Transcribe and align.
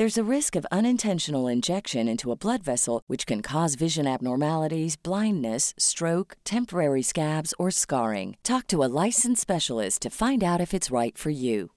There's 0.00 0.16
a 0.16 0.34
risk 0.36 0.56
of 0.56 0.64
unintentional 0.72 1.46
injection 1.46 2.08
into 2.08 2.32
a 2.32 2.34
blood 2.34 2.62
vessel, 2.62 3.02
which 3.06 3.26
can 3.26 3.42
cause 3.42 3.74
vision 3.74 4.06
abnormalities, 4.06 4.96
blindness, 4.96 5.74
stroke, 5.76 6.38
temporary 6.42 7.02
scabs, 7.02 7.52
or 7.58 7.70
scarring. 7.70 8.38
Talk 8.42 8.66
to 8.68 8.82
a 8.82 8.88
licensed 8.88 9.42
specialist 9.42 10.00
to 10.00 10.08
find 10.08 10.42
out 10.42 10.58
if 10.58 10.72
it's 10.72 10.90
right 10.90 11.18
for 11.18 11.28
you. 11.28 11.72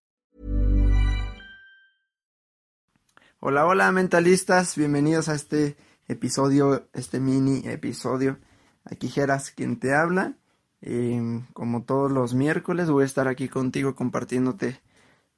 Hola, 3.42 3.66
hola, 3.66 3.92
mentalistas. 3.92 4.78
Bienvenidos 4.78 5.28
a 5.28 5.36
este 5.36 5.76
episodio, 6.08 6.88
este 6.94 7.20
mini 7.20 7.68
episodio. 7.68 8.38
Aquí 8.86 9.10
Geras, 9.10 9.52
quien 9.52 9.82
te 9.82 9.94
habla. 9.94 10.38
Eh, 10.82 11.42
como 11.52 11.84
todos 11.84 12.10
los 12.10 12.34
miércoles, 12.34 12.90
voy 12.90 13.04
a 13.04 13.06
estar 13.06 13.28
aquí 13.28 13.50
contigo 13.50 13.96
compartiéndote 13.96 14.80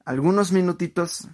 algunos 0.04 0.52
minutitos 0.52 1.28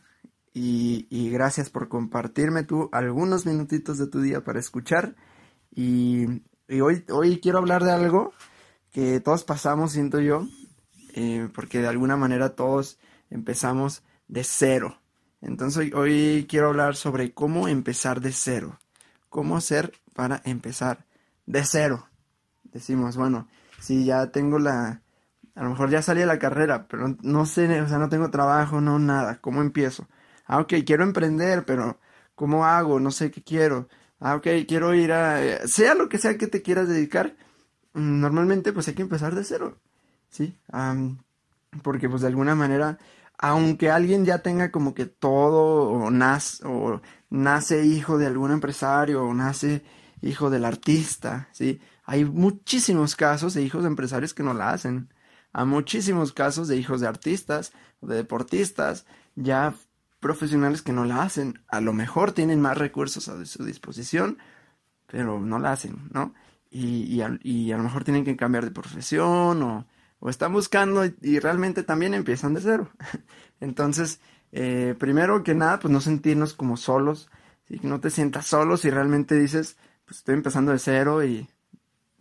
y, 0.55 1.31
gracias 1.31 1.71
por 1.71 1.89
compartirme 1.89 2.65
tú 2.65 2.91
algunos 2.93 3.47
minutitos 3.47 3.99
de 3.99 4.07
tu 4.07 4.21
día 4.21 4.45
para 4.45 4.61
escuchar. 4.61 5.15
Y, 5.71 6.27
hoy, 6.81 7.05
hoy 7.11 7.41
quiero 7.41 7.59
hablar 7.59 7.85
de 7.85 7.93
algo 7.93 8.33
que 8.91 9.21
todos 9.21 9.45
pasamos, 9.45 9.93
siento 9.93 10.21
yo, 10.21 10.47
eh, 11.15 11.49
porque 11.55 11.81
de 11.81 11.89
alguna 11.89 12.17
manera 12.17 12.51
todos 12.51 12.99
empezamos 13.31 14.03
de 14.29 14.45
cero. 14.45 14.99
Entonces 15.41 15.93
hoy, 15.95 16.47
quiero 16.49 16.69
hablar 16.69 16.95
sobre 16.95 17.33
cómo 17.33 17.69
empezar 17.69 18.21
de 18.21 18.33
cero. 18.33 18.79
Cómo 19.29 19.57
hacer 19.57 19.93
para 20.15 20.43
empezar 20.45 21.07
de 21.47 21.65
cero. 21.65 22.07
Decimos, 22.65 23.17
bueno, 23.17 23.49
si 23.81 24.05
ya 24.05 24.31
tengo 24.31 24.59
la... 24.59 25.03
A 25.55 25.65
lo 25.65 25.71
mejor 25.71 25.91
ya 25.91 26.01
salí 26.01 26.21
de 26.21 26.27
la 26.27 26.39
carrera, 26.39 26.87
pero 26.89 27.15
no 27.23 27.45
sé, 27.45 27.81
o 27.83 27.89
sea, 27.89 27.99
no 27.99 28.09
tengo 28.09 28.31
trabajo, 28.31 28.81
no 28.81 28.99
nada. 28.99 29.41
¿Cómo 29.41 29.61
empiezo? 29.61 30.07
Ah, 30.53 30.61
ok, 30.61 30.75
quiero 30.85 31.03
emprender, 31.03 31.65
pero 31.65 31.99
¿cómo 32.35 32.67
hago? 32.67 33.01
No 33.01 33.11
sé 33.11 33.31
qué 33.31 33.43
quiero. 33.43 33.89
Ah, 34.21 34.37
ok, 34.37 34.47
quiero 34.69 34.93
ir 34.95 35.11
a... 35.11 35.67
Sea 35.67 35.95
lo 35.95 36.11
que 36.11 36.19
sea 36.19 36.37
que 36.37 36.47
te 36.47 36.61
quieras 36.61 36.89
dedicar, 36.89 37.37
mm, 37.95 38.21
normalmente 38.21 38.75
pues 38.75 38.87
hay 38.89 38.93
que 38.95 39.01
empezar 39.01 39.35
de 39.35 39.45
cero, 39.45 39.79
¿sí? 40.29 40.55
porque 41.83 42.09
pues 42.11 42.21
de 42.21 42.29
alguna 42.29 42.55
manera, 42.55 42.99
aunque 43.39 43.91
alguien 43.91 44.27
ya 44.27 44.41
tenga 44.41 44.71
como 44.71 44.93
que 44.95 45.07
todo, 45.07 45.89
o, 45.91 46.11
nace, 46.11 46.67
o 46.67 47.01
nace 47.31 47.87
hijo 47.87 48.19
de 48.19 48.27
algún 48.27 48.53
empresario, 48.53 49.25
o 49.25 49.33
nace 49.33 49.83
hijo 50.21 50.51
del 50.51 50.67
artista, 50.67 51.49
¿sí? 51.53 51.81
Hay 52.05 52.27
muchísimos 52.27 53.17
casos 53.17 53.55
de 53.55 53.63
hijos 53.63 53.85
de 53.85 53.89
empresarios 53.89 54.35
que 54.35 54.43
no 54.43 54.53
la 54.53 54.73
hacen. 54.73 55.09
Hay 55.55 55.65
muchísimos 55.65 56.35
casos 56.35 56.69
de 56.69 56.77
hijos 56.77 57.01
de 57.01 57.09
artistas 57.09 57.73
de 58.03 58.17
deportistas 58.17 59.07
ya 59.35 59.75
profesionales 60.23 60.81
que 60.81 60.95
no 60.95 61.05
la 61.05 61.23
hacen. 61.23 61.63
A 61.69 61.83
lo 61.83 61.93
mejor 61.93 62.33
tienen 62.33 62.63
más 62.63 62.79
recursos 62.79 63.29
a 63.29 63.45
su 63.45 63.65
disposición, 63.65 64.39
pero 65.07 65.41
no 65.41 65.59
la 65.59 65.73
hacen, 65.73 66.09
¿no? 66.11 66.33
Y, 66.71 67.21
a, 67.21 67.29
lo 67.29 67.83
mejor 67.83 68.05
tienen 68.05 68.25
que 68.25 68.37
cambiar 68.37 68.65
de 68.65 68.71
profesión 68.71 69.63
o, 69.63 69.87
están 70.31 70.53
buscando 70.55 71.05
y, 71.05 71.39
realmente 71.41 71.83
también 71.83 72.15
empiezan 72.15 72.55
de 72.55 72.63
cero. 72.63 72.91
Entonces, 73.61 74.21
eh, 74.53 74.95
primero 74.99 75.43
que 75.43 75.55
nada, 75.55 75.81
pues 75.81 75.93
no 75.93 76.01
sentirnos 76.01 76.55
como 76.55 76.79
solos, 76.79 77.29
¿sí? 77.65 77.81
no 77.83 78.01
te 78.01 78.11
sientas 78.11 78.47
solo 78.47 78.77
si 78.79 78.89
realmente 78.89 79.39
dices, 79.39 79.77
pues 80.07 80.19
estoy 80.19 80.37
empezando 80.37 80.73
de 80.73 80.79
cero 80.79 81.25
y 81.25 81.49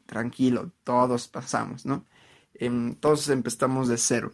tranquilo, 0.05 0.73
todos 0.83 1.27
pasamos, 1.27 1.85
¿no? 1.85 2.05
Em, 2.53 2.95
todos 2.95 3.29
empezamos 3.29 3.87
de 3.87 3.97
cero. 3.97 4.33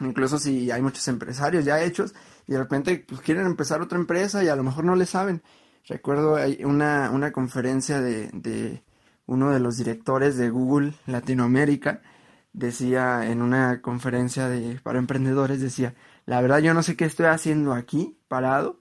Incluso 0.00 0.38
si 0.38 0.70
hay 0.70 0.82
muchos 0.82 1.06
empresarios 1.08 1.64
ya 1.64 1.82
hechos 1.82 2.14
y 2.46 2.52
de 2.52 2.58
repente 2.58 3.04
pues, 3.06 3.20
quieren 3.20 3.46
empezar 3.46 3.82
otra 3.82 3.98
empresa 3.98 4.42
y 4.42 4.48
a 4.48 4.56
lo 4.56 4.62
mejor 4.62 4.84
no 4.84 4.96
le 4.96 5.06
saben. 5.06 5.42
Recuerdo 5.86 6.36
una, 6.64 7.10
una 7.10 7.32
conferencia 7.32 8.00
de, 8.00 8.30
de 8.32 8.82
uno 9.26 9.50
de 9.50 9.60
los 9.60 9.76
directores 9.76 10.36
de 10.36 10.50
Google 10.50 10.94
Latinoamérica, 11.06 12.02
decía 12.52 13.30
en 13.30 13.42
una 13.42 13.80
conferencia 13.80 14.48
de, 14.48 14.80
para 14.80 14.98
emprendedores, 14.98 15.60
decía, 15.60 15.94
la 16.26 16.40
verdad 16.40 16.58
yo 16.58 16.74
no 16.74 16.82
sé 16.82 16.96
qué 16.96 17.04
estoy 17.04 17.26
haciendo 17.26 17.72
aquí, 17.72 18.18
parado, 18.28 18.80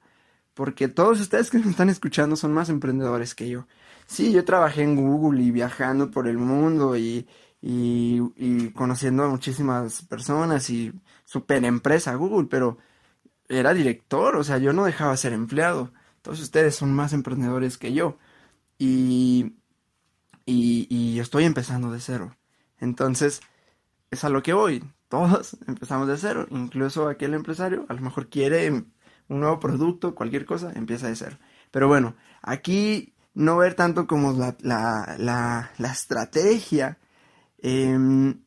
porque 0.54 0.88
todos 0.88 1.22
ustedes 1.22 1.50
que 1.50 1.60
me 1.60 1.70
están 1.70 1.90
escuchando 1.90 2.36
son 2.36 2.54
más 2.54 2.70
emprendedores 2.70 3.36
que 3.36 3.50
yo. 3.50 3.68
Sí, 4.08 4.32
yo 4.32 4.44
trabajé 4.44 4.82
en 4.82 4.96
Google 4.96 5.42
y 5.44 5.52
viajando 5.52 6.10
por 6.10 6.28
el 6.28 6.38
mundo 6.38 6.98
y, 6.98 7.28
y, 7.62 8.70
conociendo 8.72 9.24
a 9.24 9.30
muchísimas 9.30 10.04
personas 10.04 10.70
y 10.70 10.94
super 11.26 11.64
empresa 11.66 12.16
Google, 12.16 12.48
pero 12.50 12.78
era 13.50 13.74
director, 13.74 14.36
o 14.36 14.44
sea, 14.44 14.58
yo 14.60 14.74
no 14.74 14.86
dejaba 14.86 15.12
de 15.12 15.18
ser 15.18 15.34
empleado. 15.34 15.92
Todos 16.22 16.42
ustedes 16.42 16.76
son 16.76 16.94
más 16.94 17.14
emprendedores 17.14 17.78
que 17.78 17.94
yo. 17.94 18.18
Y, 18.78 19.56
y, 20.46 20.88
y 20.90 21.20
estoy 21.20 21.46
empezando 21.46 21.92
de 21.92 22.00
cero. 22.00 22.36
Entonces, 22.80 23.42
es 24.12 24.24
a 24.24 24.30
lo 24.30 24.44
que 24.44 24.54
voy. 24.54 24.84
Todos 25.10 25.58
empezamos 25.68 26.08
de 26.08 26.18
cero. 26.18 26.48
Incluso 26.52 27.08
aquel 27.10 27.34
empresario 27.34 27.86
a 27.90 27.94
lo 27.94 28.02
mejor 28.02 28.30
quiere 28.30 28.70
un 28.72 28.94
nuevo 29.28 29.60
producto, 29.60 30.16
cualquier 30.16 30.46
cosa, 30.46 30.72
empieza 30.76 31.08
de 31.08 31.16
cero. 31.16 31.38
Pero 31.72 31.88
bueno, 31.88 32.16
aquí 32.42 33.14
no 33.34 33.58
ver 33.58 33.76
tanto 33.76 34.08
como 34.08 34.34
la, 34.34 34.56
la, 34.62 35.16
la, 35.18 35.72
la 35.78 35.92
estrategia 35.92 36.98
Em, 37.62 38.42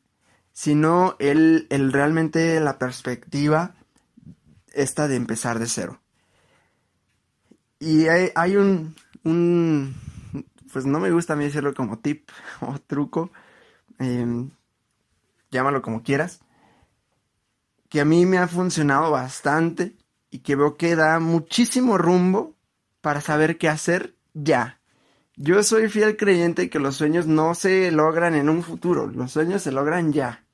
sino 0.51 1.15
el, 1.19 1.67
realmente 1.91 2.59
la 2.59 2.77
perspectiva 2.77 3.75
esta 4.73 5.07
de 5.07 5.15
empezar 5.15 5.59
de 5.59 5.67
cero. 5.67 5.99
Y 7.79 8.07
hay, 8.07 8.31
hay 8.35 8.55
un, 8.55 8.95
un, 9.23 9.95
pues 10.71 10.85
no 10.85 10.99
me 10.99 11.11
gusta 11.11 11.33
a 11.33 11.35
mí 11.35 11.43
decirlo 11.45 11.73
como 11.73 11.99
tip 11.99 12.29
o 12.61 12.79
truco, 12.79 13.31
em, 13.99 14.51
llámalo 15.51 15.81
como 15.81 16.03
quieras, 16.03 16.39
que 17.89 18.01
a 18.01 18.05
mí 18.05 18.25
me 18.25 18.39
ha 18.39 18.47
funcionado 18.47 19.11
bastante 19.11 19.95
y 20.31 20.39
que 20.39 20.55
veo 20.55 20.77
que 20.77 20.95
da 20.95 21.19
muchísimo 21.19 21.97
rumbo 21.97 22.55
para 23.01 23.21
saber 23.21 23.57
qué 23.57 23.69
hacer 23.69 24.15
ya. 24.33 24.79
Yo 25.35 25.63
soy 25.63 25.89
fiel 25.89 26.15
creyente 26.15 26.69
que 26.69 26.79
los 26.79 26.95
sueños 26.95 27.25
no 27.25 27.55
se 27.55 27.91
logran 27.91 28.35
en 28.35 28.49
un 28.49 28.61
futuro, 28.61 29.07
los 29.07 29.31
sueños 29.31 29.63
se 29.63 29.71
logran 29.71 30.13
ya. 30.13 30.45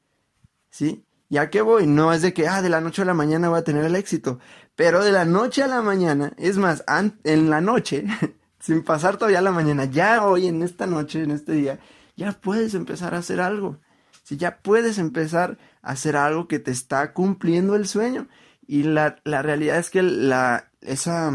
¿Sí? 0.69 1.03
¿Ya 1.29 1.49
qué 1.49 1.61
voy? 1.61 1.85
No 1.85 2.13
es 2.13 2.21
de 2.21 2.33
que, 2.33 2.47
ah, 2.47 2.61
de 2.61 2.69
la 2.69 2.81
noche 2.81 3.01
a 3.01 3.05
la 3.05 3.13
mañana 3.13 3.49
voy 3.49 3.59
a 3.59 3.63
tener 3.63 3.83
el 3.83 3.95
éxito, 3.95 4.39
pero 4.75 5.03
de 5.03 5.11
la 5.11 5.25
noche 5.25 5.63
a 5.63 5.67
la 5.67 5.81
mañana, 5.81 6.33
es 6.37 6.57
más, 6.57 6.83
en 7.23 7.49
la 7.49 7.61
noche, 7.61 8.05
sin 8.59 8.83
pasar 8.83 9.17
todavía 9.17 9.41
la 9.41 9.51
mañana, 9.51 9.85
ya 9.85 10.25
hoy, 10.25 10.47
en 10.47 10.63
esta 10.63 10.87
noche, 10.87 11.23
en 11.23 11.31
este 11.31 11.51
día, 11.51 11.79
ya 12.15 12.31
puedes 12.31 12.73
empezar 12.73 13.13
a 13.13 13.19
hacer 13.19 13.41
algo. 13.41 13.79
Si 14.23 14.37
ya 14.37 14.59
puedes 14.59 14.97
empezar 14.97 15.57
a 15.81 15.91
hacer 15.91 16.15
algo 16.15 16.47
que 16.47 16.59
te 16.59 16.71
está 16.71 17.13
cumpliendo 17.13 17.75
el 17.75 17.87
sueño. 17.87 18.27
Y 18.67 18.83
la, 18.83 19.17
la 19.23 19.41
realidad 19.41 19.77
es 19.77 19.89
que 19.89 20.03
la, 20.03 20.69
esa, 20.81 21.31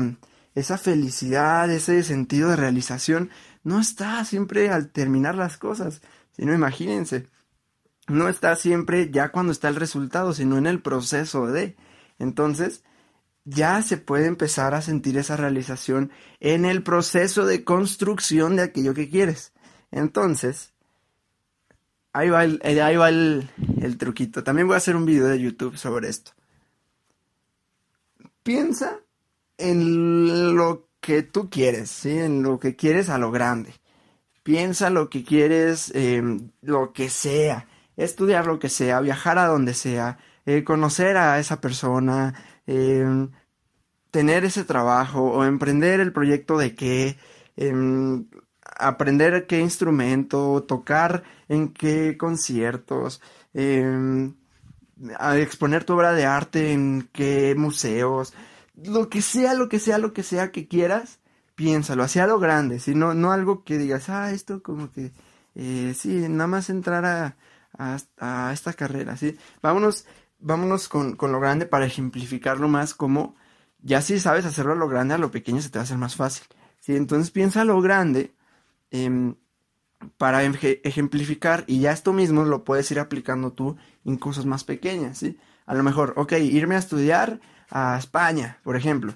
esa 0.55 0.79
felicidad, 0.79 1.71
ese 1.71 2.03
sentido 2.03 2.51
de 2.51 2.57
realización, 2.57 3.31
no 3.63 3.81
está 3.81 4.25
siempre 4.25 4.71
al 4.71 4.91
terminar 4.91 5.35
las 5.35 5.57
cosas, 5.57 6.01
sino 6.33 6.55
imagínense, 6.55 7.29
no 8.07 8.29
está 8.29 8.55
siempre 8.57 9.11
ya 9.11 9.31
cuando 9.31 9.53
está 9.53 9.69
el 9.69 9.77
resultado, 9.77 10.33
sino 10.33 10.59
en 10.59 10.67
el 10.67 10.83
proceso 10.83 11.47
de. 11.47 11.77
Entonces, 12.19 12.85
ya 13.45 13.83
se 13.83 13.97
puede 13.97 14.27
empezar 14.27 14.75
a 14.75 14.83
sentir 14.83 15.19
esa 15.19 15.37
realización 15.37 16.11
en 16.41 16.65
el 16.65 16.83
proceso 16.83 17.47
de 17.47 17.65
construcción 17.65 18.57
de 18.57 18.63
aquello 18.63 18.95
que 18.95 19.09
quieres. 19.09 19.53
Entonces, 19.91 20.73
ahí 22.13 22.31
va 22.31 22.45
el, 22.45 22.61
eh, 22.63 22.81
ahí 22.83 22.97
va 22.97 23.09
el, 23.09 23.51
el 23.81 23.99
truquito. 23.99 24.45
También 24.45 24.67
voy 24.67 24.75
a 24.75 24.79
hacer 24.79 24.97
un 24.97 25.07
video 25.07 25.27
de 25.27 25.41
YouTube 25.41 25.77
sobre 25.77 26.09
esto. 26.09 26.33
piensa 28.43 29.01
en 29.59 30.57
lo 30.57 30.89
que 31.01 31.23
tú 31.23 31.51
quieres, 31.51 31.91
¿sí? 31.91 32.19
En 32.19 32.43
lo 32.43 32.59
que 32.59 32.77
quieres 32.77 33.09
a 33.11 33.19
lo 33.19 33.31
grande. 33.31 33.75
Piensa 34.43 34.91
lo 34.91 35.11
que 35.11 35.25
quieres, 35.25 35.93
em, 35.95 36.51
lo 36.63 36.93
que 36.93 37.11
sea. 37.11 37.69
Estudiar 37.97 38.47
lo 38.47 38.59
que 38.59 38.69
sea, 38.69 39.01
viajar 39.01 39.39
a 39.39 39.47
donde 39.47 39.75
sea, 39.75 40.19
eh, 40.47 40.65
conocer 40.65 41.17
a 41.17 41.39
esa 41.39 41.61
persona, 41.61 42.35
em, 42.67 43.31
tener 44.11 44.45
ese 44.45 44.65
trabajo 44.65 45.23
o 45.33 45.45
emprender 45.45 46.01
el 46.01 46.13
proyecto 46.13 46.59
de 46.59 46.75
qué, 46.75 47.19
em, 47.57 48.27
aprender 48.79 49.47
qué 49.47 49.61
instrumento, 49.61 50.65
tocar 50.65 51.25
en 51.49 51.69
qué 51.73 52.17
conciertos, 52.19 53.21
exponer 55.37 55.85
tu 55.85 55.95
obra 55.95 56.13
de 56.13 56.25
arte 56.27 56.73
en 56.73 57.09
qué 57.13 57.55
museos, 57.57 58.35
lo 58.75 59.09
que 59.09 59.23
sea, 59.23 59.55
lo 59.55 59.69
que 59.69 59.79
sea, 59.79 59.99
lo 59.99 60.13
que 60.13 60.23
sea 60.23 60.53
que 60.53 60.69
quieras, 60.69 61.21
piénsalo, 61.55 62.03
hacia 62.03 62.27
lo 62.27 62.39
grande, 62.39 62.81
si 62.81 62.95
no, 62.95 63.15
no 63.15 63.33
algo 63.33 63.65
que 63.65 63.79
digas, 63.79 64.09
ah, 64.09 64.33
esto 64.33 64.63
como 64.63 64.91
que, 64.91 65.13
eh, 65.55 65.95
sí, 65.97 66.29
nada 66.29 66.49
más 66.49 66.71
entrar 66.71 67.05
a, 67.05 67.37
a, 67.79 68.53
esta 68.53 68.73
carrera, 68.73 69.17
¿sí? 69.17 69.37
Vámonos, 69.63 70.07
vámonos 70.39 70.89
con, 70.89 71.17
con, 71.17 71.33
lo 71.33 71.41
grande 71.41 71.67
para 71.67 71.87
ejemplificarlo 71.87 72.69
más 72.69 72.95
como, 72.95 73.37
ya 73.81 74.03
si 74.03 74.19
sabes 74.21 74.45
hacerlo 74.45 74.73
a 74.73 74.77
lo 74.77 74.89
grande, 74.89 75.15
a 75.15 75.19
lo 75.19 75.31
pequeño 75.31 75.63
se 75.63 75.71
te 75.71 75.79
va 75.79 75.83
a 75.83 75.85
hacer 75.85 75.99
más 75.99 76.17
fácil, 76.17 76.47
¿sí? 76.81 76.97
Entonces 76.97 77.31
piensa 77.31 77.63
a 77.63 77.65
lo 77.65 77.81
grande, 77.81 78.35
eh, 78.91 79.35
para 80.19 80.43
ejemplificar 80.45 81.65
y 81.67 81.81
ya 81.81 81.93
esto 81.93 82.13
mismo 82.13 82.45
lo 82.45 82.65
puedes 82.65 82.91
ir 82.91 83.01
aplicando 83.01 83.53
tú 83.53 83.77
en 84.05 84.17
cosas 84.17 84.47
más 84.47 84.65
pequeñas, 84.65 85.19
¿sí? 85.19 85.39
A 85.67 85.75
lo 85.75 85.83
mejor, 85.83 86.15
ok, 86.17 86.33
irme 86.33 86.75
a 86.77 86.79
estudiar 86.79 87.41
a 87.71 87.99
España, 87.99 88.59
por 88.63 88.77
ejemplo. 88.77 89.15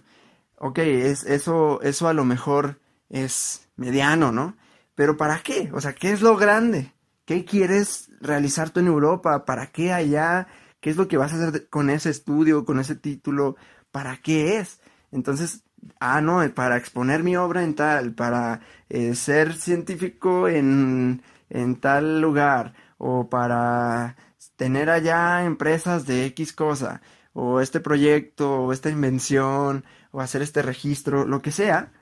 Ok, 0.56 0.78
es, 0.78 1.24
eso, 1.24 1.80
eso 1.82 2.08
a 2.08 2.12
lo 2.12 2.24
mejor 2.24 2.80
es 3.08 3.68
mediano, 3.76 4.32
¿no? 4.32 4.56
Pero 4.94 5.16
¿para 5.16 5.40
qué? 5.42 5.70
O 5.72 5.80
sea, 5.80 5.94
¿qué 5.94 6.10
es 6.12 6.20
lo 6.20 6.36
grande? 6.36 6.92
¿Qué 7.24 7.44
quieres 7.44 8.10
realizar 8.20 8.70
tú 8.70 8.80
en 8.80 8.88
Europa? 8.88 9.44
¿Para 9.44 9.68
qué 9.70 9.92
allá? 9.92 10.48
¿Qué 10.80 10.90
es 10.90 10.96
lo 10.96 11.08
que 11.08 11.16
vas 11.16 11.32
a 11.32 11.48
hacer 11.48 11.68
con 11.68 11.90
ese 11.90 12.10
estudio, 12.10 12.64
con 12.64 12.80
ese 12.80 12.96
título? 12.96 13.56
¿Para 13.92 14.16
qué 14.16 14.58
es? 14.58 14.80
Entonces, 15.12 15.62
ah, 16.00 16.20
no, 16.20 16.42
para 16.54 16.76
exponer 16.76 17.22
mi 17.22 17.36
obra 17.36 17.62
en 17.62 17.74
tal, 17.74 18.14
para 18.14 18.60
eh, 18.88 19.14
ser 19.14 19.54
científico 19.54 20.48
en, 20.48 21.22
en 21.50 21.76
tal 21.76 22.20
lugar, 22.20 22.74
o 22.98 23.28
para 23.28 24.16
tener 24.56 24.90
allá 24.90 25.44
empresas 25.44 26.06
de 26.06 26.26
X 26.26 26.52
cosa, 26.52 27.00
o 27.40 27.60
este 27.60 27.78
proyecto, 27.78 28.62
o 28.62 28.72
esta 28.72 28.90
invención, 28.90 29.84
o 30.10 30.20
hacer 30.20 30.42
este 30.42 30.60
registro, 30.60 31.24
lo 31.24 31.40
que 31.40 31.52
sea, 31.52 31.92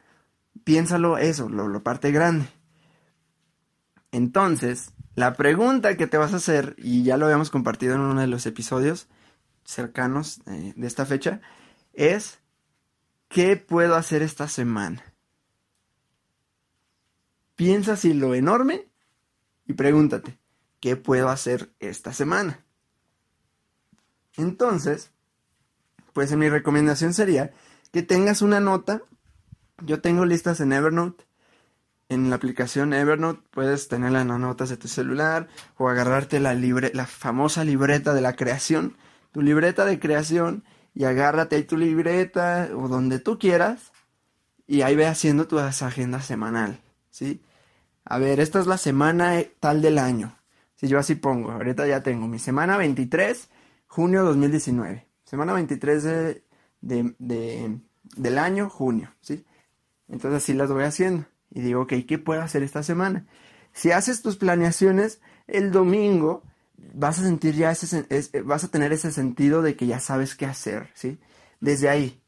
piénsalo 0.64 1.18
eso, 1.18 1.50
lo, 1.50 1.68
lo 1.68 1.82
parte 1.82 2.10
grande. 2.10 2.48
Entonces, 4.12 4.94
la 5.14 5.34
pregunta 5.34 5.98
que 5.98 6.06
te 6.06 6.16
vas 6.16 6.32
a 6.32 6.36
hacer, 6.36 6.74
y 6.78 7.02
ya 7.02 7.18
lo 7.18 7.26
habíamos 7.26 7.50
compartido 7.50 7.94
en 7.94 8.00
uno 8.00 8.18
de 8.18 8.28
los 8.28 8.46
episodios 8.46 9.08
cercanos 9.62 10.40
eh, 10.46 10.72
de 10.74 10.86
esta 10.86 11.04
fecha, 11.04 11.42
es 11.92 12.38
¿qué 13.28 13.58
puedo 13.58 13.94
hacer 13.94 14.22
esta 14.22 14.48
semana? 14.48 15.04
Piensa 17.56 17.94
si 17.96 18.14
lo 18.14 18.34
enorme 18.34 18.88
y 19.66 19.74
pregúntate, 19.74 20.38
¿qué 20.80 20.96
puedo 20.96 21.28
hacer 21.28 21.74
esta 21.78 22.14
semana? 22.14 22.64
Entonces, 24.38 25.12
pues 26.16 26.34
mi 26.34 26.48
recomendación 26.48 27.12
sería 27.12 27.52
que 27.92 28.02
tengas 28.02 28.40
una 28.40 28.58
nota. 28.58 29.02
Yo 29.84 30.00
tengo 30.00 30.24
listas 30.24 30.60
en 30.60 30.72
Evernote. 30.72 31.26
En 32.08 32.30
la 32.30 32.36
aplicación 32.36 32.94
Evernote 32.94 33.42
puedes 33.50 33.88
tenerla 33.88 34.22
en 34.22 34.28
las 34.28 34.40
notas 34.40 34.70
de 34.70 34.78
tu 34.78 34.88
celular 34.88 35.48
o 35.76 35.90
agarrarte 35.90 36.40
la, 36.40 36.54
libre, 36.54 36.90
la 36.94 37.04
famosa 37.04 37.64
libreta 37.64 38.14
de 38.14 38.22
la 38.22 38.34
creación. 38.34 38.96
Tu 39.30 39.42
libreta 39.42 39.84
de 39.84 40.00
creación 40.00 40.64
y 40.94 41.04
agárrate 41.04 41.56
ahí 41.56 41.64
tu 41.64 41.76
libreta 41.76 42.70
o 42.74 42.88
donde 42.88 43.18
tú 43.18 43.38
quieras 43.38 43.92
y 44.66 44.80
ahí 44.80 44.96
ve 44.96 45.06
haciendo 45.06 45.46
tu 45.46 45.58
agenda 45.58 46.22
semanal, 46.22 46.80
¿sí? 47.10 47.42
A 48.06 48.16
ver, 48.16 48.40
esta 48.40 48.58
es 48.58 48.66
la 48.66 48.78
semana 48.78 49.34
tal 49.60 49.82
del 49.82 49.98
año. 49.98 50.34
Si 50.76 50.88
yo 50.88 50.98
así 50.98 51.14
pongo, 51.14 51.50
ahorita 51.50 51.86
ya 51.86 52.02
tengo 52.02 52.26
mi 52.26 52.38
semana 52.38 52.78
23, 52.78 53.50
junio 53.86 54.24
2019. 54.24 55.06
Semana 55.26 55.52
23 55.54 56.02
de, 56.04 56.42
de, 56.80 57.80
del 58.16 58.38
año, 58.38 58.70
junio, 58.70 59.12
¿sí? 59.20 59.44
Entonces 60.08 60.42
así 60.42 60.54
las 60.54 60.70
voy 60.70 60.84
haciendo. 60.84 61.26
Y 61.50 61.62
digo, 61.62 61.82
ok, 61.82 61.94
¿qué 62.06 62.18
puedo 62.18 62.40
hacer 62.42 62.62
esta 62.62 62.84
semana? 62.84 63.26
Si 63.72 63.90
haces 63.90 64.22
tus 64.22 64.36
planeaciones 64.36 65.20
el 65.48 65.72
domingo, 65.72 66.44
vas 66.94 67.18
a 67.18 67.24
sentir 67.24 67.56
ya 67.56 67.72
ese, 67.72 68.06
eh, 68.08 68.40
vas 68.42 68.62
a 68.62 68.68
tener 68.68 68.92
ese 68.92 69.10
sentido 69.10 69.62
de 69.62 69.74
que 69.74 69.86
ya 69.88 69.98
sabes 69.98 70.36
qué 70.36 70.46
hacer, 70.46 70.90
¿sí? 70.94 71.18
Desde 71.60 71.88
ahí. 71.88 72.20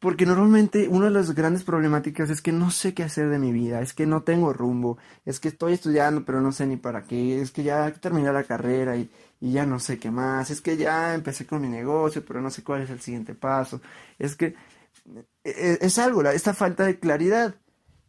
Porque 0.00 0.26
normalmente 0.26 0.88
una 0.88 1.06
de 1.06 1.12
las 1.12 1.34
grandes 1.34 1.64
problemáticas 1.64 2.30
es 2.30 2.40
que 2.42 2.52
no 2.52 2.70
sé 2.70 2.94
qué 2.94 3.02
hacer 3.04 3.30
de 3.30 3.38
mi 3.38 3.52
vida, 3.52 3.80
es 3.80 3.94
que 3.94 4.06
no 4.06 4.22
tengo 4.22 4.52
rumbo, 4.52 4.98
es 5.24 5.40
que 5.40 5.48
estoy 5.48 5.72
estudiando 5.72 6.24
pero 6.24 6.40
no 6.40 6.52
sé 6.52 6.66
ni 6.66 6.76
para 6.76 7.02
qué, 7.04 7.40
es 7.40 7.50
que 7.50 7.64
ya 7.64 7.92
terminé 7.92 8.32
la 8.32 8.44
carrera 8.44 8.96
y, 8.96 9.10
y 9.40 9.52
ya 9.52 9.66
no 9.66 9.78
sé 9.78 9.98
qué 9.98 10.10
más, 10.10 10.50
es 10.50 10.60
que 10.60 10.76
ya 10.76 11.14
empecé 11.14 11.46
con 11.46 11.62
mi 11.62 11.68
negocio 11.68 12.24
pero 12.24 12.40
no 12.40 12.50
sé 12.50 12.62
cuál 12.64 12.82
es 12.82 12.90
el 12.90 13.00
siguiente 13.00 13.34
paso, 13.34 13.80
es 14.18 14.36
que 14.36 14.54
e, 15.44 15.50
e, 15.50 15.78
es 15.80 15.98
algo, 15.98 16.22
esta 16.24 16.54
falta 16.54 16.84
de 16.84 16.98
claridad. 16.98 17.56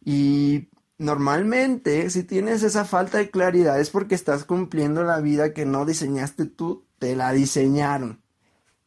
Y 0.04 0.68
Normalmente, 1.00 2.10
si 2.10 2.24
tienes 2.24 2.62
esa 2.62 2.84
falta 2.84 3.16
de 3.16 3.30
claridad 3.30 3.80
es 3.80 3.88
porque 3.88 4.14
estás 4.14 4.44
cumpliendo 4.44 5.02
la 5.02 5.18
vida 5.20 5.54
que 5.54 5.64
no 5.64 5.86
diseñaste 5.86 6.44
tú, 6.44 6.84
te 6.98 7.16
la 7.16 7.32
diseñaron. 7.32 8.22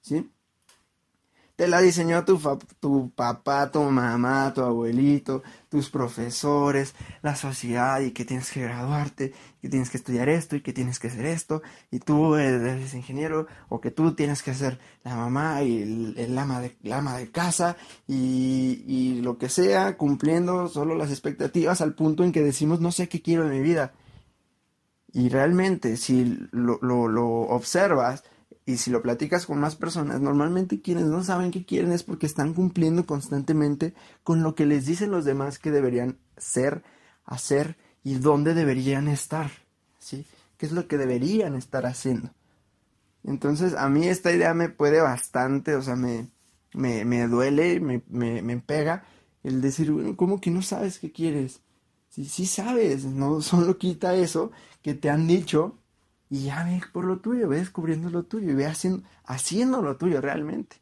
¿Sí? 0.02 0.32
Te 1.64 1.70
la 1.70 1.80
diseñó 1.80 2.26
tu, 2.26 2.42
papá, 3.16 3.72
tu 3.72 3.82
mamá, 3.84 4.52
tu 4.54 4.60
abuelito, 4.64 5.44
tus 5.70 5.90
profesores, 5.90 6.94
la 7.22 7.38
sociedad 7.38 8.02
y 8.02 8.12
que 8.12 8.26
tienes 8.26 8.52
que 8.52 8.64
graduarte, 8.64 9.32
que 9.62 9.70
tienes 9.70 9.90
que 9.90 9.96
estudiar 9.96 10.28
esto 10.28 10.58
y 10.58 10.62
que 10.62 10.74
tienes 10.74 11.00
que 11.00 11.08
hacer 11.08 11.26
esto 11.26 11.62
y 11.90 12.00
tú 12.00 12.36
eres 12.36 12.94
ingeniero 12.94 13.48
o 13.70 13.80
que 13.80 13.92
tú 13.92 14.14
tienes 14.14 14.44
que 14.44 14.54
ser 14.54 14.78
la 15.06 15.16
mamá 15.16 15.64
y 15.64 16.14
el, 16.18 16.38
ama, 16.38 16.60
de, 16.60 16.76
ama 16.92 17.18
de 17.18 17.32
casa 17.32 17.78
y, 18.10 19.22
lo 19.22 19.38
que 19.38 19.48
sea, 19.48 19.96
cumpliendo 19.96 20.68
solo 20.68 20.96
las 20.96 21.12
expectativas 21.12 21.80
al 21.80 21.96
punto 21.96 22.26
en 22.26 22.34
que 22.34 22.42
decimos 22.42 22.82
no 22.82 22.92
sé 22.92 23.08
qué 23.08 23.22
quiero 23.22 23.46
de 23.46 23.52
mi 23.52 23.62
vida. 23.62 23.94
Y 25.14 25.30
realmente 25.30 25.96
si 25.96 26.26
lo 26.52 27.40
observas, 27.44 28.26
y 28.66 28.78
si 28.78 28.92
lo 28.92 29.02
platicas 29.02 29.46
con 29.46 29.60
más 29.60 29.76
personas, 29.76 30.22
normalmente 30.22 30.82
quienes 30.82 31.06
no 31.06 31.24
saben 31.24 31.52
qué 31.52 31.66
quieren 31.66 31.92
es 31.92 32.04
porque 32.04 32.26
están 32.26 32.54
cumpliendo 32.54 33.06
constantemente 33.06 33.94
con 34.24 34.42
lo 34.42 34.56
que 34.56 34.66
les 34.66 34.86
dicen 34.86 35.12
los 35.12 35.26
demás 35.26 35.60
que 35.60 35.72
deberían 35.72 36.18
ser, 36.38 36.84
hacer 37.26 37.78
y 38.04 38.16
dónde 38.16 38.54
deberían 38.54 39.08
estar, 39.08 39.52
¿sí? 40.00 40.26
¿Qué 40.58 40.66
es 40.66 40.72
lo 40.72 40.88
que 40.88 40.98
deberían 40.98 41.56
estar 41.56 41.86
haciendo? 41.86 42.32
Entonces, 43.26 43.74
a 43.74 43.90
mí 43.90 44.08
esta 44.08 44.32
idea 44.32 44.54
me 44.54 44.70
puede 44.70 45.02
bastante, 45.02 45.76
o 45.76 45.82
sea, 45.82 45.96
me, 45.96 46.30
me, 46.74 47.04
me 47.06 47.28
duele, 47.28 47.80
me, 47.80 48.02
me, 48.08 48.42
me 48.42 48.58
pega 48.58 49.04
el 49.44 49.62
decir, 49.62 49.92
bueno, 49.92 50.16
¿cómo 50.16 50.40
que 50.40 50.52
no 50.52 50.62
sabes 50.62 51.00
qué 51.00 51.12
quieres? 51.12 51.62
Sí, 52.10 52.26
sí 52.26 52.46
sabes, 52.46 53.06
no 53.06 53.42
solo 53.42 53.78
quita 53.78 54.16
eso 54.16 54.52
que 54.82 54.94
te 54.94 55.10
han 55.10 55.28
dicho 55.28 55.80
y 56.34 56.46
ya 56.46 56.64
ve 56.64 56.82
por 56.92 57.06
lo 57.06 57.20
tuyo, 57.20 57.48
ve 57.48 57.58
descubriendo 57.58 58.10
lo 58.10 58.24
tuyo 58.24 58.50
y 58.50 58.56
ve 58.56 58.66
haciendo, 58.66 59.08
haciendo 59.24 59.84
lo 59.84 59.98
tuyo 59.98 60.20
realmente. 60.20 60.78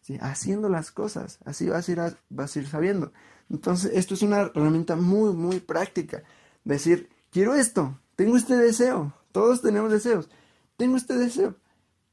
¿sí? 0.00 0.16
Haciendo 0.20 0.68
las 0.68 0.92
cosas, 0.92 1.40
así 1.44 1.68
vas 1.68 1.88
a, 1.88 1.92
ir 1.92 2.16
vas 2.30 2.54
a 2.54 2.58
ir 2.60 2.68
sabiendo. 2.68 3.12
Entonces, 3.50 3.90
esto 3.96 4.14
es 4.14 4.22
una 4.22 4.42
herramienta 4.42 4.94
muy, 4.94 5.32
muy 5.32 5.58
práctica. 5.58 6.22
Decir, 6.62 7.10
quiero 7.32 7.56
esto, 7.56 7.98
tengo 8.14 8.36
este 8.36 8.56
deseo, 8.56 9.12
todos 9.32 9.60
tenemos 9.60 9.90
deseos, 9.90 10.30
tengo 10.76 10.96
este 10.96 11.18
deseo, 11.18 11.56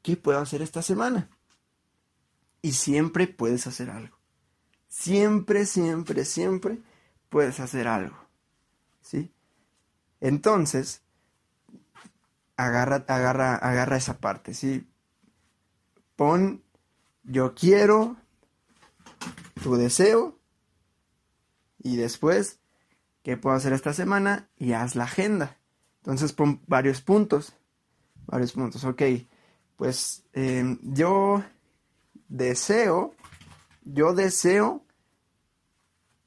¿qué 0.01 0.17
puedo 0.17 0.39
hacer 0.39 0.63
esta 0.63 0.81
semana? 0.81 1.29
Y 2.63 2.71
siempre 2.71 3.27
puedes 3.27 3.67
hacer 3.67 3.91
algo. 3.91 4.17
Siempre, 4.87 5.67
siempre, 5.67 6.25
siempre 6.25 6.79
puedes 7.29 7.59
hacer 7.59 7.87
algo. 7.87 8.17
¿Sí? 9.03 9.31
Entonces, 10.21 11.03
agarra, 12.65 13.05
agarra, 13.07 13.55
agarra 13.55 13.97
esa 13.97 14.19
parte, 14.19 14.53
¿sí? 14.53 14.87
Pon 16.15 16.63
yo 17.23 17.53
quiero, 17.53 18.17
tu 19.63 19.75
deseo, 19.75 20.39
y 21.77 21.95
después, 21.95 22.59
¿qué 23.23 23.37
puedo 23.37 23.55
hacer 23.55 23.73
esta 23.73 23.93
semana? 23.93 24.49
Y 24.57 24.73
haz 24.73 24.95
la 24.95 25.05
agenda. 25.05 25.57
Entonces 25.97 26.33
pon 26.33 26.61
varios 26.67 27.01
puntos, 27.01 27.53
varios 28.25 28.51
puntos, 28.51 28.83
ok, 28.83 29.01
pues 29.77 30.25
em, 30.33 30.79
yo 30.81 31.43
deseo 32.27 33.15
yo 33.83 34.13
deseo 34.13 34.85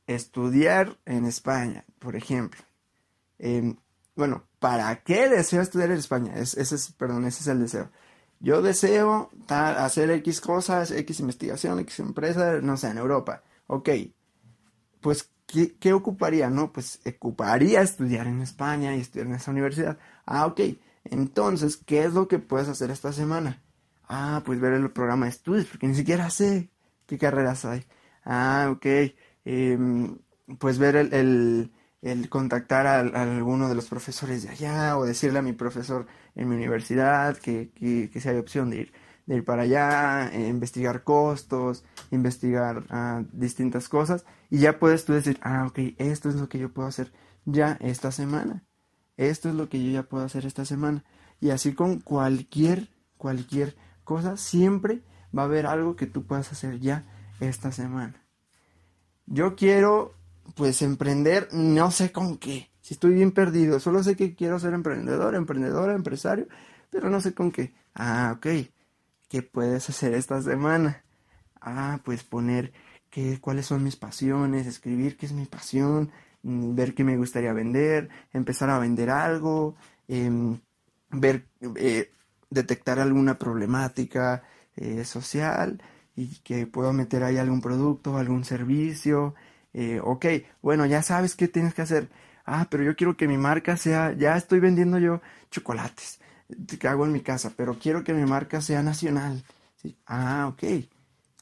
estudiar 0.06 0.98
en 1.04 1.26
España, 1.26 1.84
por 1.98 2.16
ejemplo. 2.16 2.60
Em, 3.38 3.76
bueno, 4.16 4.44
¿para 4.62 5.02
qué 5.02 5.28
deseo 5.28 5.60
estudiar 5.60 5.90
en 5.90 5.98
España? 5.98 6.34
ese 6.36 6.62
es, 6.62 6.92
perdón, 6.92 7.26
ese 7.26 7.40
es 7.40 7.48
el 7.48 7.58
deseo. 7.58 7.90
Yo 8.38 8.62
deseo 8.62 9.30
hacer 9.48 10.10
X 10.10 10.40
cosas, 10.40 10.92
X 10.92 11.18
investigación, 11.18 11.80
X 11.80 11.98
empresa, 11.98 12.60
no 12.62 12.76
sé, 12.76 12.88
en 12.90 12.98
Europa. 12.98 13.42
Ok, 13.66 13.90
pues, 15.00 15.28
¿qué, 15.46 15.74
¿qué, 15.80 15.92
ocuparía? 15.92 16.48
No, 16.48 16.72
pues 16.72 17.00
ocuparía 17.04 17.82
estudiar 17.82 18.28
en 18.28 18.40
España 18.40 18.94
y 18.94 19.00
estudiar 19.00 19.26
en 19.26 19.34
esa 19.34 19.50
universidad. 19.50 19.98
Ah, 20.26 20.46
ok. 20.46 20.60
Entonces, 21.04 21.76
¿qué 21.76 22.04
es 22.04 22.14
lo 22.14 22.28
que 22.28 22.38
puedes 22.38 22.68
hacer 22.68 22.90
esta 22.92 23.12
semana? 23.12 23.60
Ah, 24.08 24.42
pues 24.44 24.60
ver 24.60 24.74
el 24.74 24.90
programa 24.92 25.26
de 25.26 25.32
estudios, 25.32 25.66
porque 25.66 25.88
ni 25.88 25.96
siquiera 25.96 26.30
sé 26.30 26.70
qué 27.06 27.18
carreras 27.18 27.64
hay. 27.64 27.84
Ah, 28.24 28.68
ok. 28.72 28.86
Em, 29.44 30.18
pues 30.58 30.78
ver 30.78 30.96
el, 30.96 31.72
contactar 32.28 32.86
a, 32.86 33.00
alguno 33.00 33.68
de 33.68 33.74
los 33.74 33.86
profesores 33.86 34.42
de 34.42 34.50
allá 34.50 34.98
o 34.98 35.04
decirle 35.04 35.38
a 35.38 35.42
mi 35.42 35.52
profesor 35.52 36.06
en 36.34 36.48
mi 36.48 36.56
universidad 36.56 37.36
que, 37.36 37.70
que, 37.70 38.20
si 38.20 38.28
hay 38.28 38.38
opción 38.38 38.70
de 38.70 38.76
ir, 38.76 38.92
de 39.26 39.36
ir 39.36 39.44
para 39.44 39.62
allá, 39.62 40.28
eh, 40.32 40.48
investigar 40.48 41.04
costos, 41.04 41.84
investigar 42.10 42.84
ah, 42.90 43.22
distintas 43.32 43.88
cosas 43.88 44.24
y 44.50 44.58
ya 44.58 44.78
puedes 44.78 45.04
tú 45.04 45.12
decir, 45.12 45.38
ah, 45.42 45.66
ok, 45.68 45.78
esto 45.98 46.28
es 46.28 46.34
lo 46.34 46.48
que 46.48 46.58
yo 46.58 46.72
puedo 46.72 46.88
hacer 46.88 47.12
ya 47.44 47.78
esta 47.80 48.12
semana. 48.12 48.64
Esto 49.16 49.48
es 49.48 49.54
lo 49.54 49.68
que 49.68 49.82
yo 49.82 49.90
ya 49.90 50.02
puedo 50.02 50.24
hacer 50.24 50.46
esta 50.46 50.64
semana. 50.64 51.04
Y 51.40 51.50
así 51.50 51.74
con 51.74 52.00
cualquier, 52.00 52.88
cualquier 53.16 53.76
cosa, 54.04 54.36
siempre 54.36 55.02
va 55.36 55.42
a 55.42 55.44
haber 55.46 55.66
algo 55.66 55.96
que 55.96 56.06
tú 56.06 56.26
puedas 56.26 56.52
hacer 56.52 56.80
ya 56.80 57.04
esta 57.40 57.72
semana. 57.72 58.26
Yo 59.26 59.56
quiero, 59.56 60.14
pues, 60.56 60.82
emprender, 60.82 61.48
no 61.52 61.90
sé 61.90 62.12
con 62.12 62.38
qué. 62.38 62.70
Si 62.80 62.94
estoy 62.94 63.14
bien 63.14 63.32
perdido, 63.32 63.80
solo 63.80 64.02
sé 64.02 64.16
que 64.16 64.34
quiero 64.34 64.58
ser 64.58 64.74
emprendedor, 64.74 65.34
emprendedora, 65.34 65.94
empresario, 65.94 66.48
pero 66.90 67.10
no 67.10 67.20
sé 67.20 67.34
con 67.34 67.52
qué. 67.52 67.72
Ah, 67.94 68.34
ok. 68.36 68.46
¿Qué 69.28 69.42
puedes 69.42 69.88
hacer 69.88 70.14
esta 70.14 70.42
semana? 70.42 71.04
Ah, 71.60 72.00
pues 72.04 72.24
poner 72.24 72.72
qué, 73.10 73.40
cuáles 73.40 73.66
son 73.66 73.84
mis 73.84 73.96
pasiones, 73.96 74.66
escribir 74.66 75.16
qué 75.16 75.26
es 75.26 75.32
mi 75.32 75.46
pasión, 75.46 76.10
mm, 76.42 76.74
ver 76.74 76.94
qué 76.94 77.04
me 77.04 77.16
gustaría 77.16 77.52
vender, 77.52 78.08
empezar 78.32 78.70
a 78.70 78.78
vender 78.78 79.10
algo, 79.10 79.76
em, 80.08 80.60
ver, 81.10 81.46
eh, 81.76 82.10
detectar 82.50 82.98
alguna 82.98 83.38
problemática 83.38 84.42
eh, 84.76 85.04
social 85.04 85.82
y 86.16 86.38
que 86.40 86.66
puedo 86.66 86.92
meter 86.92 87.22
ahí 87.24 87.36
algún 87.38 87.60
producto, 87.60 88.16
algún 88.18 88.44
servicio. 88.44 89.34
Eh, 89.74 90.00
ok, 90.02 90.26
bueno, 90.62 90.86
ya 90.86 91.02
sabes 91.02 91.34
qué 91.36 91.48
tienes 91.48 91.74
que 91.74 91.82
hacer. 91.82 92.10
Ah, 92.44 92.66
pero 92.70 92.82
yo 92.84 92.96
quiero 92.96 93.16
que 93.16 93.28
mi 93.28 93.38
marca 93.38 93.76
sea, 93.76 94.12
ya 94.14 94.36
estoy 94.36 94.60
vendiendo 94.60 94.98
yo 94.98 95.20
chocolates 95.50 96.20
que 96.78 96.88
hago 96.88 97.06
en 97.06 97.12
mi 97.12 97.20
casa, 97.20 97.52
pero 97.56 97.78
quiero 97.78 98.04
que 98.04 98.12
mi 98.14 98.24
marca 98.28 98.60
sea 98.60 98.82
nacional. 98.82 99.44
Ah, 100.06 100.48
ok. 100.52 100.84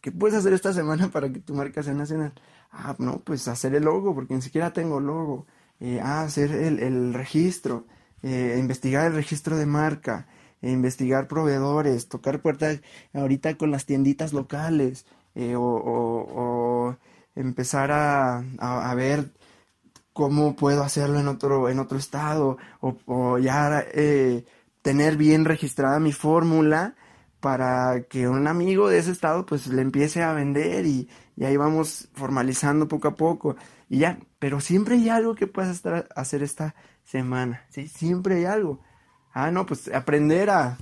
¿Qué 0.00 0.12
puedes 0.12 0.36
hacer 0.36 0.52
esta 0.52 0.72
semana 0.72 1.08
para 1.08 1.30
que 1.32 1.40
tu 1.40 1.54
marca 1.54 1.82
sea 1.82 1.94
nacional? 1.94 2.32
Ah, 2.70 2.96
no, 2.98 3.20
pues 3.20 3.48
hacer 3.48 3.74
el 3.74 3.84
logo, 3.84 4.14
porque 4.14 4.34
ni 4.34 4.42
siquiera 4.42 4.72
tengo 4.72 5.00
logo. 5.00 5.46
Eh, 5.80 6.00
ah, 6.02 6.22
hacer 6.22 6.52
el, 6.52 6.78
el 6.80 7.14
registro, 7.14 7.86
eh, 8.22 8.56
investigar 8.58 9.06
el 9.06 9.14
registro 9.14 9.56
de 9.56 9.66
marca, 9.66 10.26
investigar 10.62 11.26
proveedores, 11.28 12.08
tocar 12.08 12.40
puertas 12.42 12.80
ahorita 13.14 13.56
con 13.56 13.70
las 13.70 13.86
tienditas 13.86 14.32
locales 14.32 15.06
eh, 15.34 15.54
o, 15.56 16.96
empezar 17.34 17.92
a, 17.92 18.38
a, 18.58 18.94
ver 18.94 19.32
cómo 20.12 20.56
puedo 20.56 20.82
hacerlo 20.82 21.18
en 21.20 21.28
otro, 21.28 21.68
en 21.68 21.78
otro 21.78 21.98
estado 21.98 22.58
o, 22.80 23.38
ya 23.38 23.84
eh, 23.94 24.44
tener 24.82 25.16
bien 25.16 25.44
registrada 25.44 26.00
mi 26.00 26.12
fórmula 26.12 26.96
para 27.40 28.02
que 28.08 28.28
un 28.28 28.46
amigo 28.46 28.88
de 28.88 28.98
ese 28.98 29.12
estado 29.12 29.46
pues 29.46 29.66
le 29.68 29.82
empiece 29.82 30.22
a 30.22 30.32
vender 30.32 30.86
y, 30.86 31.08
y, 31.36 31.44
ahí 31.44 31.56
vamos 31.56 32.08
formalizando 32.14 32.88
poco 32.88 33.08
a 33.08 33.14
poco 33.14 33.56
y 33.88 33.98
ya, 33.98 34.18
pero 34.38 34.60
siempre 34.60 34.96
hay 34.96 35.08
algo 35.08 35.34
que 35.34 35.46
puedas 35.46 35.74
estar, 35.74 36.08
hacer 36.14 36.42
esta 36.42 36.74
semana, 37.04 37.64
¿sí? 37.70 37.88
Siempre 37.88 38.36
hay 38.36 38.44
algo. 38.44 38.80
Ah, 39.32 39.50
no, 39.50 39.66
pues 39.66 39.88
aprender 39.92 40.50
a... 40.50 40.76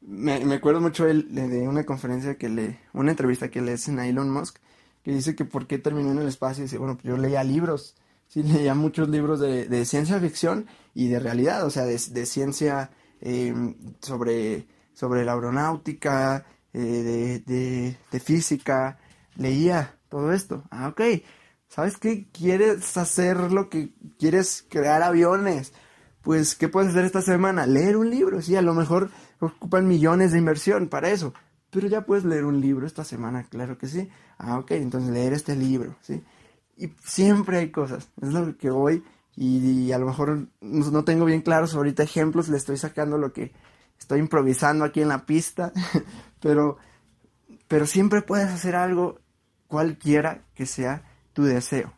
me, 0.00 0.54
acuerdo 0.54 0.80
mucho 0.80 1.04
de, 1.04 1.22
de, 1.22 1.68
una 1.68 1.84
conferencia 1.84 2.36
que 2.36 2.48
le... 2.48 2.78
Una 2.92 3.10
entrevista 3.10 3.50
que 3.50 3.60
le 3.60 3.72
hacen 3.72 3.98
a 3.98 4.06
Elon 4.06 4.30
Musk, 4.30 4.58
que 5.02 5.12
dice 5.12 5.34
que 5.34 5.44
por 5.44 5.66
qué 5.66 5.78
terminó 5.78 6.12
en 6.12 6.18
el 6.18 6.28
espacio. 6.28 6.62
Y 6.62 6.66
dice, 6.66 6.78
bueno, 6.78 6.94
pues 6.94 7.04
yo 7.04 7.16
leía 7.16 7.44
libros. 7.44 7.96
Sí, 8.26 8.42
leía 8.44 8.74
muchos 8.74 9.08
libros 9.08 9.40
de, 9.40 9.84
ciencia 9.84 10.20
ficción 10.20 10.66
y 10.94 11.08
de 11.08 11.18
realidad, 11.18 11.64
o 11.64 11.70
sea, 11.70 11.84
de, 11.84 11.98
ciencia 11.98 12.90
em, 13.20 13.74
sobre, 14.00 14.66
sobre 14.92 15.24
la 15.24 15.32
aeronáutica, 15.34 16.46
eh, 16.72 17.42
de, 17.44 17.96
de 18.10 18.20
física. 18.20 18.98
Leía 19.36 19.96
todo 20.08 20.32
esto. 20.32 20.64
Ah, 20.70 20.88
ok. 20.88 21.00
¿Sabes 21.68 21.98
qué? 21.98 22.28
¿Quieres 22.32 22.96
hacer 22.96 23.52
lo 23.52 23.68
que 23.68 23.90
quieres 24.18 24.64
crear 24.68 25.02
aviones? 25.02 25.72
Pues, 26.22 26.54
¿qué 26.54 26.68
puedes 26.68 26.90
hacer 26.90 27.04
esta 27.04 27.22
semana? 27.22 27.66
Leer 27.66 27.96
un 27.96 28.10
libro, 28.10 28.42
sí, 28.42 28.56
a 28.56 28.62
lo 28.62 28.74
mejor 28.74 29.10
ocupan 29.40 29.86
millones 29.86 30.32
de 30.32 30.38
inversión 30.38 30.88
para 30.88 31.10
eso, 31.10 31.32
pero 31.70 31.88
ya 31.88 32.04
puedes 32.04 32.24
leer 32.24 32.44
un 32.44 32.60
libro 32.60 32.86
esta 32.86 33.04
semana, 33.04 33.44
claro 33.44 33.78
que 33.78 33.86
sí. 33.86 34.08
Ah, 34.38 34.58
ok, 34.58 34.72
entonces 34.72 35.10
leer 35.10 35.32
este 35.32 35.56
libro, 35.56 35.96
¿sí? 36.00 36.22
Y 36.76 36.92
siempre 37.04 37.58
hay 37.58 37.70
cosas, 37.70 38.08
es 38.20 38.32
lo 38.32 38.56
que 38.56 38.70
voy 38.70 39.02
y, 39.40 39.92
a 39.92 39.98
lo 39.98 40.06
mejor 40.06 40.48
no 40.60 41.04
tengo 41.04 41.24
bien 41.24 41.42
claros 41.42 41.74
ahorita 41.74 42.02
ejemplos, 42.02 42.48
le 42.48 42.56
estoy 42.56 42.76
sacando 42.76 43.18
lo 43.18 43.32
que 43.32 43.52
estoy 43.98 44.18
improvisando 44.18 44.84
aquí 44.84 45.00
en 45.00 45.08
la 45.08 45.26
pista, 45.26 45.72
pero, 46.40 46.78
pero 47.68 47.86
siempre 47.86 48.22
puedes 48.22 48.48
hacer 48.48 48.74
algo 48.74 49.20
cualquiera 49.68 50.42
que 50.54 50.66
sea 50.66 51.04
tu 51.32 51.44
deseo. 51.44 51.92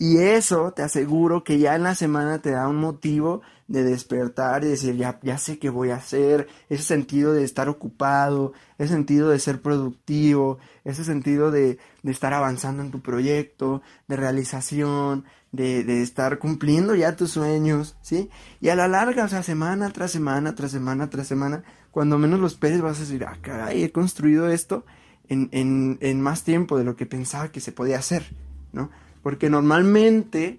Y 0.00 0.18
eso 0.18 0.72
te 0.72 0.82
aseguro 0.82 1.42
que 1.42 1.58
ya 1.58 1.74
en 1.74 1.82
la 1.82 1.96
semana 1.96 2.38
te 2.38 2.52
da 2.52 2.68
un 2.68 2.76
motivo 2.76 3.42
de 3.66 3.82
despertar 3.82 4.62
y 4.62 4.68
decir, 4.68 4.96
ya, 4.96 5.18
ya 5.22 5.38
sé 5.38 5.58
qué 5.58 5.70
voy 5.70 5.90
a 5.90 5.96
hacer, 5.96 6.46
ese 6.68 6.84
sentido 6.84 7.32
de 7.32 7.42
estar 7.42 7.68
ocupado, 7.68 8.52
ese 8.78 8.94
sentido 8.94 9.28
de 9.28 9.40
ser 9.40 9.60
productivo, 9.60 10.58
ese 10.84 11.02
sentido 11.02 11.50
de, 11.50 11.78
de 12.04 12.12
estar 12.12 12.32
avanzando 12.32 12.80
en 12.82 12.92
tu 12.92 13.00
proyecto, 13.00 13.82
de 14.06 14.14
realización, 14.16 15.24
de, 15.50 15.82
de, 15.82 16.00
estar 16.02 16.38
cumpliendo 16.38 16.94
ya 16.94 17.16
tus 17.16 17.32
sueños, 17.32 17.96
¿sí? 18.00 18.30
Y 18.60 18.68
a 18.68 18.76
la 18.76 18.86
larga, 18.86 19.24
o 19.24 19.28
sea, 19.28 19.42
semana 19.42 19.90
tras 19.90 20.12
semana, 20.12 20.54
tras 20.54 20.70
semana, 20.70 21.10
tras 21.10 21.26
semana, 21.26 21.64
cuando 21.90 22.18
menos 22.18 22.38
los 22.38 22.54
peces 22.54 22.82
vas 22.82 22.98
a 22.98 23.00
decir, 23.00 23.24
ah, 23.24 23.36
caray, 23.42 23.82
he 23.82 23.90
construido 23.90 24.48
esto 24.48 24.84
en, 25.28 25.48
en, 25.50 25.98
en 26.02 26.20
más 26.20 26.44
tiempo 26.44 26.78
de 26.78 26.84
lo 26.84 26.94
que 26.94 27.06
pensaba 27.06 27.50
que 27.50 27.60
se 27.60 27.72
podía 27.72 27.98
hacer, 27.98 28.32
¿no? 28.72 28.90
Porque 29.28 29.50
normalmente 29.50 30.58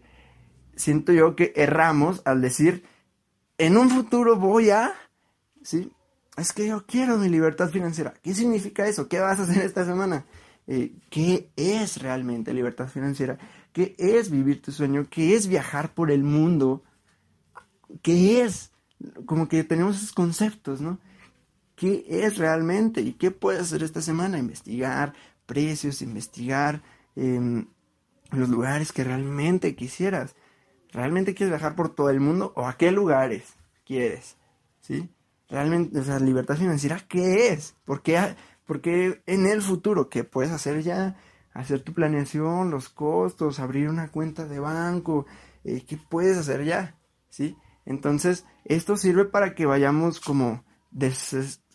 siento 0.76 1.12
yo 1.12 1.36
que 1.36 1.54
erramos 1.56 2.22
al 2.24 2.40
decir, 2.40 2.84
en 3.58 3.78
un 3.78 3.90
futuro 3.90 4.36
voy 4.36 4.70
a, 4.70 4.94
¿sí? 5.64 5.92
Es 6.38 6.54
que 6.54 6.68
yo 6.68 6.86
quiero 6.86 7.18
mi 7.18 7.30
libertad 7.30 7.72
financiera. 7.72 8.14
¿Qué 8.22 8.36
significa 8.36 8.86
eso? 8.86 9.08
¿Qué 9.08 9.20
vas 9.22 9.40
a 9.40 9.42
hacer 9.42 9.66
esta 9.66 9.86
semana? 9.86 10.24
Eh, 10.68 10.94
¿Qué 11.10 11.50
es 11.56 12.00
realmente 12.00 12.54
libertad 12.54 12.88
financiera? 12.90 13.40
¿Qué 13.74 13.96
es 13.98 14.30
vivir 14.30 14.62
tu 14.62 14.72
sueño? 14.72 15.08
¿Qué 15.10 15.34
es 15.34 15.48
viajar 15.48 15.96
por 15.96 16.12
el 16.12 16.24
mundo? 16.24 16.84
¿Qué 18.04 18.44
es? 18.44 18.72
Como 19.26 19.50
que 19.50 19.64
tenemos 19.64 19.98
esos 19.98 20.12
conceptos, 20.12 20.80
¿no? 20.80 21.00
¿Qué 21.76 22.06
es 22.08 22.38
realmente? 22.38 23.02
¿Y 23.02 23.14
qué 23.14 23.32
puedes 23.32 23.62
hacer 23.64 23.82
esta 23.82 24.04
semana? 24.04 24.38
Investigar 24.38 25.16
precios, 25.48 26.04
investigar 26.04 26.84
em, 27.16 27.66
los 28.32 28.50
lugares 28.50 28.92
que 28.92 29.04
realmente 29.04 29.76
quisieras. 29.76 30.36
¿Realmente 30.92 31.34
quieres 31.34 31.52
viajar 31.52 31.76
por 31.76 31.94
todo 31.94 32.10
el 32.10 32.20
mundo 32.20 32.54
o 32.56 32.68
a 32.68 32.78
qué 32.78 32.92
lugares 32.92 33.56
quieres? 33.86 34.38
¿Sí? 34.80 35.10
Realmente, 35.48 36.00
o 36.00 36.04
sea, 36.04 36.20
libertad 36.20 36.58
financiera, 36.58 37.00
¿qué 37.08 37.50
es? 37.50 37.76
¿Por 37.86 38.02
qué, 38.02 38.36
porque 38.66 39.22
en 39.26 39.48
el 39.48 39.62
futuro, 39.62 40.10
qué 40.10 40.24
puedes 40.24 40.52
hacer 40.52 40.84
ya? 40.84 41.18
Hacer 41.54 41.82
tu 41.82 41.94
planeación, 41.94 42.70
los 42.70 42.90
costos, 42.90 43.60
abrir 43.60 43.90
una 43.90 44.12
cuenta 44.12 44.46
de 44.46 44.60
banco, 44.60 45.26
eh, 45.64 45.84
¿qué 45.88 45.98
puedes 45.98 46.38
hacer 46.38 46.64
ya? 46.66 46.96
¿Sí? 47.30 47.58
Entonces, 47.86 48.46
esto 48.66 48.98
sirve 48.98 49.26
para 49.26 49.56
que 49.56 49.66
vayamos 49.66 50.20
como, 50.20 50.64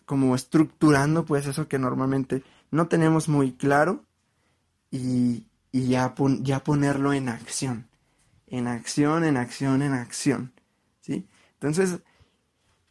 como 0.06 0.34
estructurando 0.34 1.24
pues 1.24 1.46
eso 1.46 1.66
que 1.66 1.78
normalmente 1.78 2.44
no 2.70 2.86
tenemos 2.86 3.28
muy 3.28 3.52
claro 3.52 4.04
y, 4.90 5.46
y 5.74 5.88
ya, 5.88 6.14
ya 6.38 6.62
ponerlo 6.62 7.12
en 7.12 7.28
acción. 7.28 7.88
En 8.46 8.68
acción, 8.68 9.24
en 9.24 9.36
acción, 9.36 9.82
en 9.82 9.92
acción. 9.92 10.52
¿Sí? 11.00 11.28
Entonces, 11.54 11.98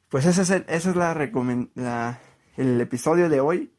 pues 0.10 0.25
ese 0.25 0.42
es 0.42 0.50
el, 0.50 0.66
es 0.68 0.86
la, 0.88 1.13
la 1.75 2.20
el 2.58 2.82
episodio 2.82 3.30
de 3.30 3.40
hoy. 3.40 3.74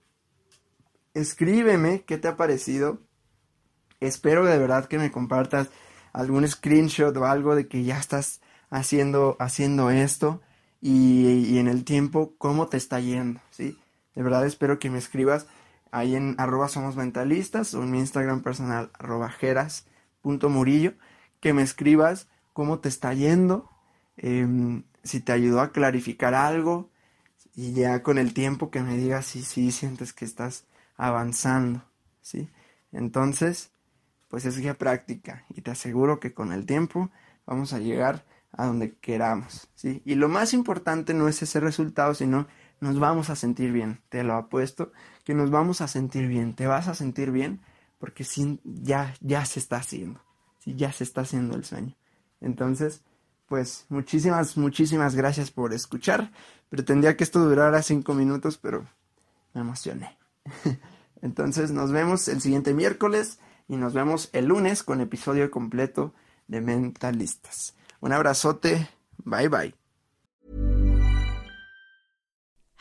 escríbeme 1.12 2.04
qué 2.06 2.16
te 2.16 2.28
ha 2.28 2.38
parecido. 2.38 3.02
Espero 4.00 4.46
de 4.46 4.56
verdad 4.56 4.86
que 4.86 4.98
me 4.98 5.12
compartas 5.12 5.68
algún 6.14 6.48
screenshot 6.48 7.14
o 7.14 7.26
algo 7.26 7.54
de 7.54 7.68
que 7.68 7.84
ya 7.84 7.98
estás 7.98 8.40
haciendo, 8.70 9.36
haciendo 9.38 9.90
esto 9.90 10.40
y, 10.80 11.58
en 11.58 11.68
el 11.68 11.84
tiempo 11.84 12.36
cómo 12.38 12.68
te 12.68 12.78
está 12.78 13.00
yendo, 13.00 13.42
¿sí? 13.50 13.78
De 14.14 14.22
verdad 14.22 14.46
espero 14.46 14.78
que 14.78 14.88
me 14.88 14.96
escribas 14.96 15.46
ahí 15.94 16.16
en 16.16 16.34
arroba 16.38 16.68
somos 16.68 16.96
mentalistas 16.96 17.72
o 17.74 17.82
en 17.82 17.90
mi 17.92 18.00
Instagram 18.00 18.42
personal 18.42 18.90
arroba 18.98 19.30
jeras.murillo 19.30 20.94
que 21.40 21.52
me 21.52 21.62
escribas 21.62 22.28
cómo 22.52 22.80
te 22.80 22.88
está 22.88 23.14
yendo, 23.14 23.70
em, 24.16 24.82
si 25.04 25.20
te 25.20 25.32
ayudó 25.32 25.60
a 25.60 25.70
clarificar 25.70 26.34
algo 26.34 26.90
y 27.54 27.72
ya 27.74 28.02
con 28.02 28.18
el 28.18 28.34
tiempo 28.34 28.70
que 28.70 28.82
me 28.82 28.96
digas 28.96 29.26
si 29.26 29.42
sí 29.42 29.70
sientes 29.70 30.12
que 30.12 30.24
estás 30.24 30.64
avanzando, 30.96 31.84
¿sí? 32.22 32.48
Entonces, 32.90 33.70
pues 34.28 34.46
es 34.46 34.58
guía 34.58 34.74
práctica 34.74 35.44
y 35.50 35.60
te 35.60 35.70
aseguro 35.70 36.18
que 36.18 36.34
con 36.34 36.52
el 36.52 36.66
tiempo 36.66 37.10
vamos 37.46 37.72
a 37.72 37.78
llegar 37.78 38.24
a 38.50 38.66
donde 38.66 38.96
queramos, 38.96 39.68
¿sí? 39.76 40.02
Y 40.04 40.16
lo 40.16 40.28
más 40.28 40.54
importante 40.54 41.14
no 41.14 41.28
es 41.28 41.42
ese 41.42 41.60
resultado, 41.60 42.14
sino 42.14 42.48
nos 42.84 42.98
vamos 42.98 43.30
a 43.30 43.36
sentir 43.36 43.72
bien, 43.72 44.02
te 44.10 44.22
lo 44.22 44.34
apuesto, 44.34 44.92
que 45.24 45.34
nos 45.34 45.50
vamos 45.50 45.80
a 45.80 45.88
sentir 45.88 46.28
bien, 46.28 46.54
te 46.54 46.66
vas 46.66 46.86
a 46.86 46.94
sentir 46.94 47.30
bien 47.30 47.62
porque 47.98 48.26
ya, 48.62 49.14
ya 49.20 49.46
se 49.46 49.58
está 49.58 49.78
haciendo, 49.78 50.20
¿sí? 50.58 50.74
ya 50.76 50.92
se 50.92 51.02
está 51.02 51.22
haciendo 51.22 51.56
el 51.56 51.64
sueño. 51.64 51.96
Entonces, 52.42 53.02
pues 53.46 53.86
muchísimas, 53.88 54.58
muchísimas 54.58 55.14
gracias 55.14 55.50
por 55.50 55.72
escuchar. 55.72 56.30
Pretendía 56.68 57.16
que 57.16 57.24
esto 57.24 57.40
durara 57.40 57.82
cinco 57.82 58.12
minutos, 58.12 58.58
pero 58.58 58.86
me 59.54 59.62
emocioné. 59.62 60.18
Entonces 61.22 61.70
nos 61.70 61.90
vemos 61.90 62.28
el 62.28 62.42
siguiente 62.42 62.74
miércoles 62.74 63.38
y 63.66 63.76
nos 63.76 63.94
vemos 63.94 64.28
el 64.34 64.46
lunes 64.46 64.82
con 64.82 65.00
episodio 65.00 65.50
completo 65.50 66.12
de 66.48 66.60
Mentalistas. 66.60 67.74
Un 68.00 68.12
abrazote, 68.12 68.90
bye 69.24 69.48
bye. 69.48 69.83